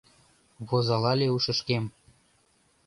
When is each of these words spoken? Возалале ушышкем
Возалале 0.67 1.27
ушышкем 1.35 1.83